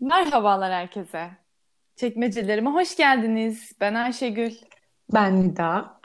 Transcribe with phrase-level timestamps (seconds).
[0.00, 1.30] Merhabalar herkese.
[1.96, 3.72] Çekmecelerime hoş geldiniz.
[3.80, 4.52] Ben Ayşegül.
[5.14, 6.00] Ben Nida.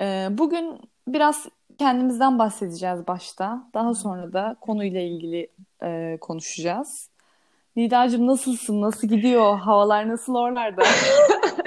[0.00, 3.70] Ee, bugün biraz kendimizden bahsedeceğiz başta.
[3.74, 5.50] Daha sonra da konuyla ilgili
[5.82, 7.10] e, konuşacağız.
[7.76, 8.80] Nidacığım nasılsın?
[8.80, 9.58] Nasıl gidiyor?
[9.58, 10.82] Havalar nasıl oralarda?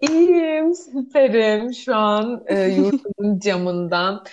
[0.00, 1.74] İyiyim, süperim.
[1.74, 4.24] Şu an e, yurtumun camından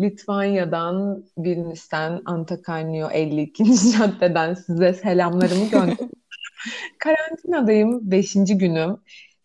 [0.00, 3.64] Litvanya'dan Vilnius'ten Antakalnio 52.
[3.98, 6.10] caddeden size selamlarımı gönderiyorum.
[6.98, 8.10] Karantinadayım.
[8.10, 8.96] Beşinci günüm.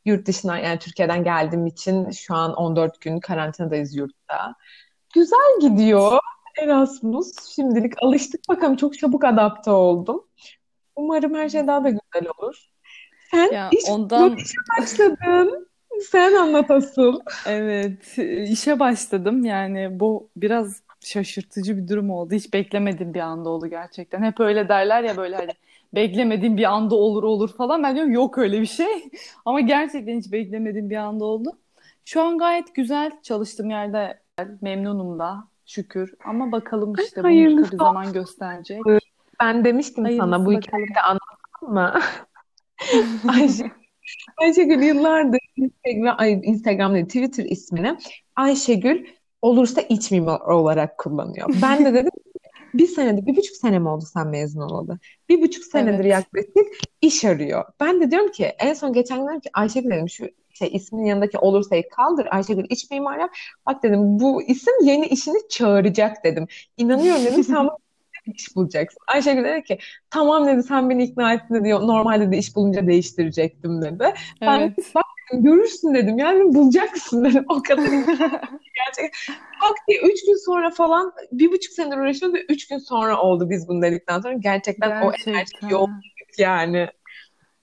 [0.06, 4.56] Yurt dışından yani Türkiye'den geldiğim için şu an 14 gün karantinadayız yurtta.
[5.14, 6.20] Güzel gidiyor
[6.62, 7.56] Erasmus.
[7.56, 8.76] Şimdilik alıştık bakalım.
[8.76, 10.24] Çok çabuk adapte oldum.
[10.96, 12.56] Umarım her şey daha da güzel olur.
[13.32, 14.38] Sen Ya iş, ondan
[14.80, 15.68] başladın.
[16.02, 17.20] Sen anlat asıl.
[17.46, 18.18] evet
[18.50, 19.46] işe başladım.
[19.46, 22.34] Yani bu biraz şaşırtıcı bir durum oldu.
[22.34, 24.24] Hiç beklemediğim bir anda oldu gerçekten.
[24.24, 25.52] Hep öyle derler ya böyle hani
[25.94, 27.84] beklemediğim bir anda olur olur falan.
[27.84, 29.10] Ben diyorum yok öyle bir şey.
[29.46, 31.52] Ama gerçekten hiç beklemediğim bir anda oldu.
[32.06, 34.20] Şu an gayet güzel çalıştığım yerde
[34.62, 36.14] memnunum da şükür.
[36.26, 38.82] Ama bakalım işte bunu Hayırlısı zaman gösterecek.
[39.40, 40.96] Ben demiştim sana Hayırlısı bu hikayeyi bakalım.
[40.96, 42.00] de anlattım mı?
[43.34, 43.72] Ayşe,
[44.38, 47.98] Ayşegül yıllardır Instagram, ay Instagram değil, Twitter ismini
[48.36, 49.06] Ayşegül
[49.42, 51.50] olursa iç mimar olarak kullanıyor.
[51.62, 52.12] Ben de dedim
[52.74, 55.00] bir senedir, bir buçuk sene mi oldu sen mezun olalı?
[55.30, 56.12] Bir buçuk senedir Evet.
[56.12, 56.68] yaklaşık
[57.02, 57.66] iş arıyor.
[57.80, 61.38] Ben de diyorum ki en son geçen gün ki Ayşegül dedim şu şey ismin yanındaki
[61.38, 63.30] olursayı kaldır Ayşegül iç mimar yap.
[63.66, 66.48] Bak dedim bu isim yeni işini çağıracak dedim.
[66.78, 67.70] İnanıyorum dedim sen
[68.34, 69.00] iş bulacaksın.
[69.08, 69.78] Ayşegül dedi ki
[70.10, 71.70] tamam dedi sen beni ikna ettin dedi.
[71.70, 74.14] Normalde de iş bulunca değiştirecektim dedi.
[74.42, 74.92] Ben Evet.
[74.96, 77.46] bak görürsün dedim yani bulacaksın dedim.
[77.50, 79.36] O kadar iyi gerçekten.
[79.62, 83.50] Bak diye üç gün sonra falan bir buçuk senedir uğraşıyoruz ve üç gün sonra oldu
[83.50, 84.34] biz bunu dedikten sonra.
[84.34, 85.88] Gerçekten o enerji Gerçekten.
[86.38, 86.88] yani.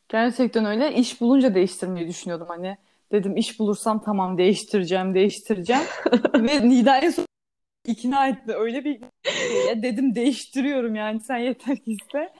[0.09, 0.95] Gerçekten öyle.
[0.95, 2.47] İş bulunca değiştirmeyi düşünüyordum.
[2.51, 2.77] Hani
[3.13, 5.83] dedim iş bulursam tamam değiştireceğim, değiştireceğim.
[6.35, 7.25] Ve Nida en son
[7.87, 8.55] ikna etti.
[8.55, 9.01] Öyle bir
[9.69, 12.33] ya dedim değiştiriyorum yani sen yeter ki iste.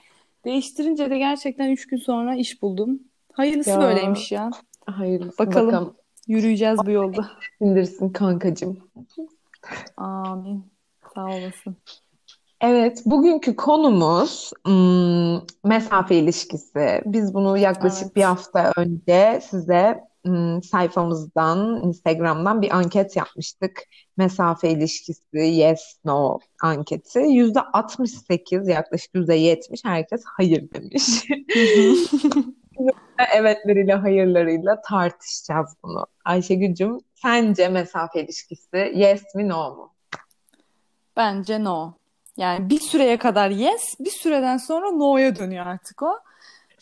[0.45, 2.99] Değiştirince de gerçekten üç gün sonra iş buldum.
[3.33, 4.51] Hayırlısı Ya böyleymiş ya.
[4.85, 5.95] hayırlısı Bakalım bakalım.
[6.27, 7.31] yürüyeceğiz bu yolda.
[7.59, 8.77] Sindirsin kankacığım.
[9.97, 10.65] Amin.
[11.15, 11.77] Sağ olasın.
[12.61, 17.01] Evet, bugünkü konumuz ım, mesafe ilişkisi.
[17.05, 18.29] Biz bunu yaklaşık bir Evet.
[18.29, 20.03] hafta önce size
[20.63, 23.83] sayfamızdan, Instagram'dan bir anket yapmıştık.
[24.17, 27.19] Mesafe ilişkisi, yes, no anketi.
[27.19, 31.25] Yüzde 68, yaklaşık yüzde 70 herkes hayır demiş.
[33.33, 36.05] Evetleriyle, hayırlarıyla tartışacağız bunu.
[36.25, 39.93] Ayşegül'cüm, sence mesafe ilişkisi yes mi, no mu?
[41.17, 41.93] Bence no.
[42.37, 46.19] Yani bir süreye kadar yes, bir süreden sonra no'ya dönüyor artık o.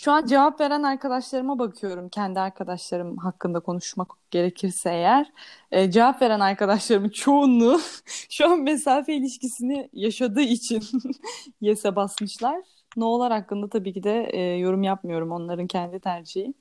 [0.02, 2.10] Şu an cevap veren arkadaşlarıma bakıyorum.
[2.10, 5.32] Kendi arkadaşlarım hakkında konuşmak gerekirse eğer.
[5.72, 7.80] E, cevap veren arkadaşlarımın çoğunluğu
[8.30, 10.84] şu an mesafe ilişkisini yaşadığı için
[11.62, 12.62] yes'e basmışlar.
[12.98, 15.32] No'lar hakkında tabii ki de e, yorum yapmıyorum.
[15.32, 16.54] Onların kendi tercihi.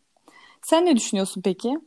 [0.62, 1.78] Sen ne düşünüyorsun peki?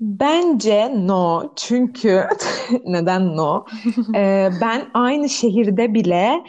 [0.00, 1.52] Bence no.
[1.56, 2.26] Çünkü
[2.84, 3.66] neden no?
[4.14, 6.42] Ee, ben aynı şehirde bile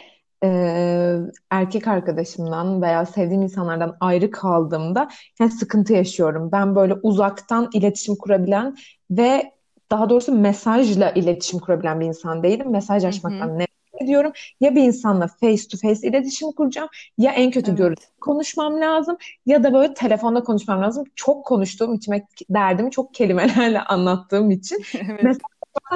[0.44, 1.18] e,
[1.52, 5.08] erkek arkadaşımdan veya sevdiğim insanlardan ayrı kaldığımda
[5.40, 6.52] yani sıkıntı yaşıyorum.
[6.52, 8.75] Ben böyle uzaktan iletişim kurabilen
[9.12, 9.52] ve
[9.92, 12.72] daha doğrusu mesajla iletişim kurabilen bir insan değilim.
[12.72, 13.09] Mesaj Hı hı.
[13.09, 13.68] açmaktan nefret
[14.02, 14.31] ediyorum.
[14.59, 18.12] Ya bir insanla face to face iletişim kuracağım ya en kötü görüntü Evet.
[18.22, 21.04] konuşmam lazım ya da böyle telefonda konuşmam lazım.
[21.16, 22.14] Çok konuştuğum için
[22.50, 24.78] derdimi çok kelimelerle anlattığım için
[25.22, 25.38] Evet.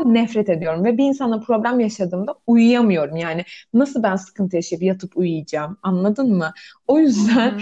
[0.06, 3.16] Nefret ediyorum ve bir insanla problem yaşadığımda uyuyamıyorum.
[3.16, 3.44] Yani
[3.74, 5.78] nasıl ben sıkıntı yaşayıp yatıp uyuyacağım?
[5.84, 6.52] Anladın mı?
[6.88, 7.60] O yüzden hı.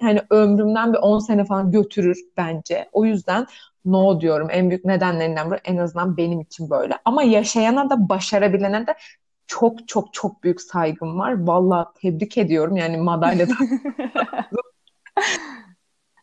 [0.00, 2.88] hani ömrümden bir 10 sene falan götürür bence.
[2.92, 3.46] O yüzden
[3.84, 4.48] no diyorum.
[4.50, 6.94] En büyük nedenlerinden biri en azından benim için böyle.
[7.04, 8.94] Ama yaşayana da başarabilene de
[9.46, 11.46] çok çok çok büyük saygım var.
[11.46, 12.76] Vallahi tebrik ediyorum.
[12.76, 13.46] Yani madalya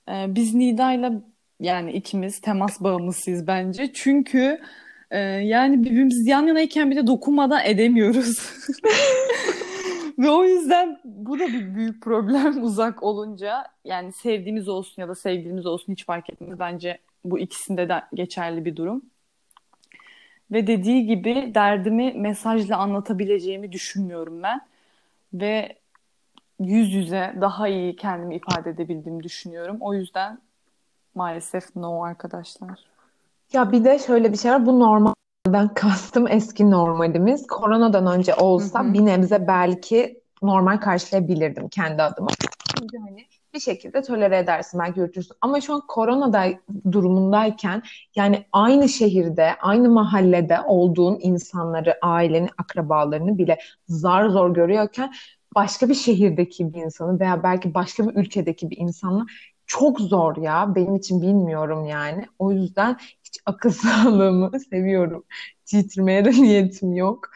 [0.09, 1.11] Ee, biz Nida'yla
[1.59, 3.93] yani ikimiz temas bağımlısıyız bence.
[3.93, 4.61] Çünkü
[5.11, 8.39] e, yani birbirimiz yan yanayken bile dokunmadan edemiyoruz.
[10.19, 13.65] Ve o yüzden bu da bir büyük problem uzak olunca.
[13.85, 16.59] Yani sevdiğimiz olsun ya da sevgilimiz olsun hiç fark etmez.
[16.59, 19.01] Bence bu ikisinde de geçerli bir durum.
[20.51, 24.61] Ve dediği gibi derdimi mesajla anlatabileceğimi düşünmüyorum ben.
[25.33, 25.75] Ve
[26.59, 29.77] yüz yüze daha iyi kendimi ifade edebildiğimi düşünüyorum.
[29.79, 30.39] O yüzden
[31.15, 32.79] Maalesef no arkadaşlar.
[33.53, 34.65] Ya bir de şöyle bir şey var.
[34.65, 37.47] Bu normalden kastım eski normalimiz.
[37.47, 38.93] Koronadan önce olsa hı.
[38.93, 42.29] bir nebze belki normal karşılayabilirdim kendi adıma.
[42.79, 45.35] Çünkü hani bir şekilde tolere edersin belki yürütürsün.
[45.41, 46.49] Ama şu an korona
[46.91, 47.81] durumundayken
[48.15, 53.57] yani aynı şehirde, aynı mahallede olduğun insanları, aileni, akrabalarını bile
[53.87, 55.11] zar zor görüyorken
[55.55, 59.25] başka bir şehirdeki bir insanı veya belki başka bir ülkedeki bir insanla
[59.69, 60.75] çok zor ya.
[60.75, 62.25] Benim için bilmiyorum yani.
[62.39, 65.25] O yüzden hiç akıl sağlığımı seviyorum.
[65.65, 67.29] Titrmeye de niyetim yok.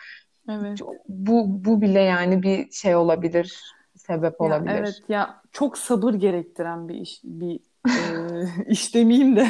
[0.49, 0.79] Evet.
[1.07, 3.61] Bu, bu bile yani bir şey olabilir,
[3.95, 4.67] sebep Ya olabilir.
[4.67, 7.59] evet ya çok sabır gerektiren bir iş bir
[7.97, 9.47] e, iş demeyeyim de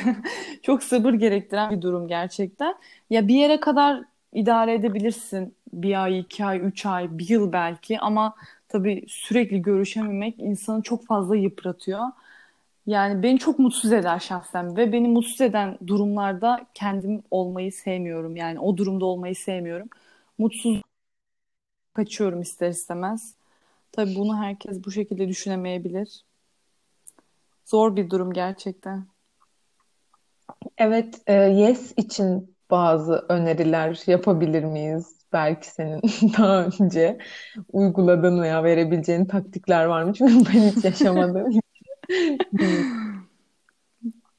[0.64, 2.76] çok sabır gerektiren bir durum gerçekten.
[3.10, 4.04] Ya bir yere kadar
[4.34, 5.56] idare edebilirsin.
[5.74, 8.36] Bir ay, iki ay, üç ay, bir yıl belki ama
[8.70, 12.00] tabii sürekli görüşememek insanı çok fazla yıpratıyor.
[12.88, 18.36] Yani beni çok mutsuz eder şahsen ve beni mutsuz eden durumlarda kendim olmayı sevmiyorum.
[18.36, 19.90] Yani o durumda olmayı sevmiyorum.
[20.38, 20.82] Mutsuz
[21.94, 23.36] kaçıyorum ister istemez.
[23.92, 26.24] Tabii bunu herkes bu şekilde düşünemeyebilir.
[27.66, 29.06] Zor bir durum gerçekten.
[30.78, 35.16] Evet, e, Yes için bazı öneriler yapabilir miyiz?
[35.34, 36.02] Belki senin
[36.38, 37.18] daha önce
[37.74, 40.14] uyguladığın veya verebileceğin taktikler var mı?
[40.14, 41.63] Çünkü ben hiç yaşamadım.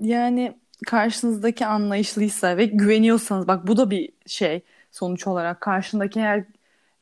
[0.01, 6.45] Yani karşınızdaki anlayışlıysa ve güveniyorsanız bak bu da bir şey sonuç olarak karşındaki eğer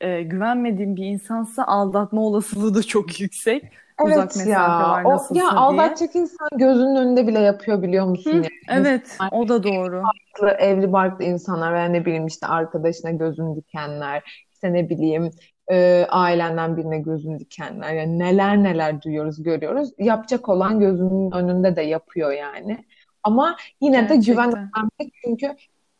[0.01, 3.63] e, güvenmediğin bir insansa aldatma olasılığı da çok yüksek.
[4.03, 4.79] Uzak Evet mesafe ya.
[4.89, 5.57] var O ya diye.
[5.57, 8.49] aldatacak insan gözünün önünde bile yapıyor biliyor musun Hı, yani?
[8.69, 10.01] evet İnsanlar o da doğru.
[10.03, 15.31] farklı, evli barklı insanlar veya ne bileyim işte arkadaşına gözün dikenler, işte ne bileyim
[15.71, 17.93] e, ailenden birine gözün dikenler.
[17.93, 19.89] Yani neler neler duyuyoruz, görüyoruz.
[19.97, 22.85] Yapacak olan gözünün önünde de yapıyor yani.
[23.23, 24.71] Ama yine de güven Gerçekten.
[24.77, 25.55] önemli çünkü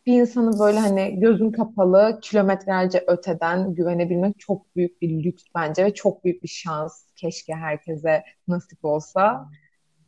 [0.05, 5.93] bir insanı böyle hani gözün kapalı kilometrelerce öteden güvenebilmek çok büyük bir lüks bence ve
[5.93, 7.05] çok büyük bir şans.
[7.15, 9.49] Keşke herkese nasip olsa.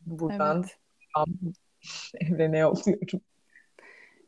[0.05, 0.65] Buradan
[1.17, 1.55] Evet.
[2.21, 3.21] evrene yolluyorum.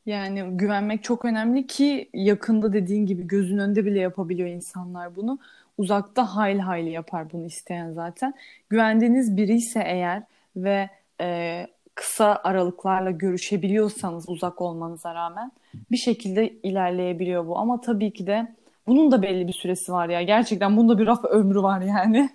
[0.08, 5.40] Yani güvenmek çok önemli ki yakında dediğin gibi gözün önünde bile yapabiliyor insanlar bunu.
[5.78, 8.34] Uzakta hayli hayli yapar bunu isteyen zaten.
[8.70, 10.24] Güvendiğiniz biri ise eğer
[10.56, 10.90] ve
[11.22, 15.52] e, kısa aralıklarla görüşebiliyorsanız uzak olmanıza rağmen
[15.92, 17.58] bir şekilde ilerleyebiliyor bu.
[17.58, 18.48] Ama tabii ki de
[18.88, 20.22] bunun da belli bir süresi var ya.
[20.22, 22.30] Gerçekten bunda bir raf ömrü var yani.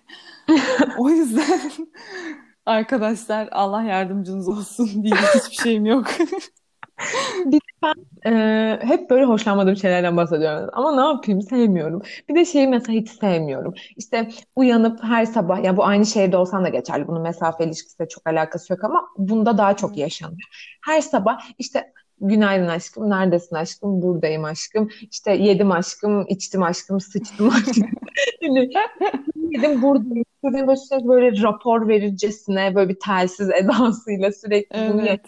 [0.98, 1.60] O yüzden
[2.66, 6.06] arkadaşlar Allah yardımcınız olsun diyecek hiçbir şeyim yok.
[7.44, 7.94] Bir de ben
[8.32, 10.70] e, hep böyle hoşlanmadığım şeylerden bahsediyorum.
[10.72, 12.02] Ama ne yapayım sevmiyorum.
[12.28, 13.74] Bir de şeyi mesela hiç sevmiyorum.
[13.96, 17.08] İşte uyanıp her sabah ya bu aynı şehirde olsan da geçerli.
[17.08, 20.78] Bunun mesafe ilişkisiyle çok alakası yok ama bunda daha çok yaşanıyor.
[20.84, 27.48] Her sabah işte günaydın aşkım, neredesin aşkım, buradayım aşkım, işte yedim aşkım, içtim aşkım, sıçtım
[27.48, 27.84] aşkım.
[28.42, 28.70] Hani
[29.36, 30.24] yedim buradayım.
[30.44, 30.66] Böyle
[31.08, 35.20] böyle rapor verircesine böyle bir telsiz edasıyla sürekli bunu Evet.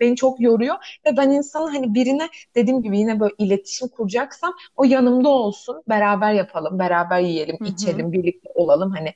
[0.00, 0.74] Beni çok yoruyor
[1.06, 6.32] ve ben insanın hani birine dediğim gibi yine böyle iletişim kuracaksam o yanımda olsun, beraber
[6.32, 7.68] yapalım, beraber yiyelim, Hı hı.
[7.68, 9.14] içelim, birlikte olalım hani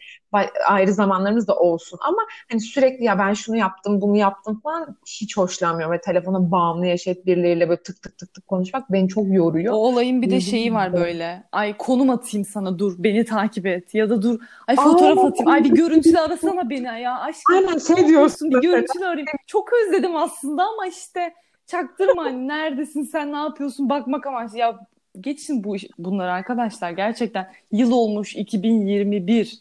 [0.69, 2.19] ayrı zamanlarımız da olsun ama
[2.51, 7.27] hani sürekli ya ben şunu yaptım, bunu yaptım falan hiç hoşlanmıyorum ve telefona bağımlı yaşayıp
[7.27, 9.75] birileriyle böyle tık tık tık tık konuşmak beni çok yoruyor.
[9.75, 11.43] O olayın bir de şeyi var böyle.
[11.53, 13.95] Ay konum atayım sana dur beni takip et.
[13.95, 15.49] Ya da dur ay fotoğraf Aa, atayım.
[15.49, 17.57] Ay bir görüntülü arasana beni ya aşkım.
[17.57, 19.27] aynen Ne şey diyorsun bir görüntülü arayayım.
[19.47, 21.35] Çok özledim aslında ama işte
[21.67, 24.59] çaktırma hani neredesin sen ne yapıyorsun bakmak amaçlı.
[24.59, 24.87] Ya
[25.21, 29.61] geçin bu iş, bunları arkadaşlar gerçekten yıl olmuş 2021.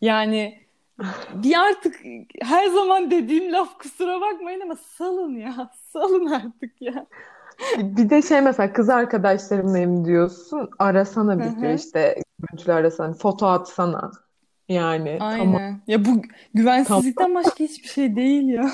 [0.00, 0.58] Yani
[1.34, 1.96] bir artık
[2.42, 7.06] her zaman dediğim laf kusura bakmayın ama salın ya salın artık ya.
[7.76, 11.74] Bir de şey mesela kız arkadaşlarımlayım diyorsun arasana bir hı.
[11.74, 14.10] işte görüntülü arasana foto atsana
[14.68, 15.80] yani tamam Aynen.
[15.86, 16.22] Ya bu
[16.54, 18.70] güvensizlikten başka hiçbir şey değil ya.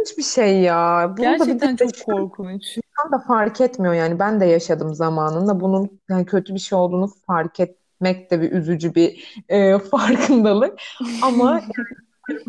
[0.00, 1.14] Korkunç bir şey ya.
[1.16, 2.76] Bunu da bir de Gerçekten çok korkunç.
[2.76, 4.18] insan da fark etmiyor yani.
[4.18, 5.60] Ben de yaşadım zamanında.
[5.60, 10.78] Bunun yani kötü bir şey olduğunu fark etmek de bir üzücü bir e, farkındalık.
[11.22, 11.60] Ama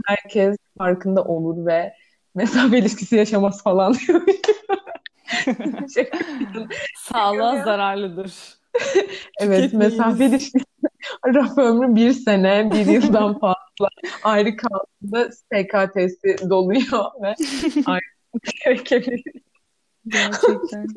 [0.05, 1.93] herkes farkında olur ve
[2.36, 4.22] mesafe ilişkisi yaşamaz falan diyor.
[6.98, 8.34] Sağlığa zararlıdır.
[9.39, 10.65] Evet, mesafe ilişkisi
[11.25, 13.89] raf ömrü bir sene, bir yıldan fazla
[14.24, 17.36] ayrı kaldığında SKT'si doluyor ve
[17.86, 18.01] ayrı
[18.65, 19.24] gerekebilir.
[20.08, 20.88] Gerçekten.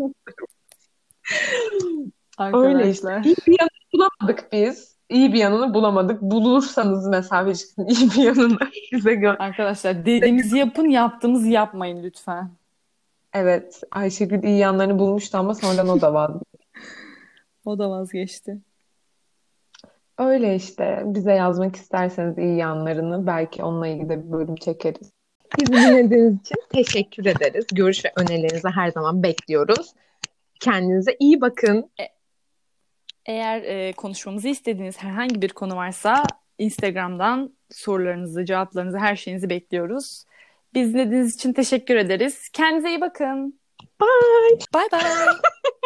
[2.52, 3.22] Öyle işte.
[3.24, 4.94] İyi bir yanını bulamadık biz.
[5.08, 6.22] İyi bir yanını bulamadık.
[6.22, 8.58] Bulursanız mesafe ilişkisinin iyi bir yanını
[8.92, 9.36] bize gör.
[9.38, 12.50] Arkadaşlar dediğimizi yapın, yaptığımızı yapmayın lütfen.
[13.32, 16.54] Evet, Ayşegül iyi yanlarını bulmuştu ama sonradan o da vazgeçti.
[17.64, 18.58] O da vazgeçti.
[20.18, 25.12] Öyle işte bize yazmak isterseniz iyi yanlarını belki onunla ilgili de bir bölüm çekeriz.
[25.60, 27.66] Bizi dinlediğiniz için teşekkür ederiz.
[27.74, 29.92] Görüş ve önerilerinizi her zaman bekliyoruz.
[30.60, 31.90] Kendinize iyi bakın.
[33.26, 36.22] Eğer e, konuşmamızı istediğiniz herhangi bir konu varsa
[36.58, 40.24] Instagram'dan sorularınızı, cevaplarınızı, her şeyinizi bekliyoruz.
[40.74, 42.48] Biz dinlediğiniz için teşekkür ederiz.
[42.48, 43.60] Kendinize iyi bakın.
[44.00, 44.58] Bye.
[44.74, 45.00] Bye bye.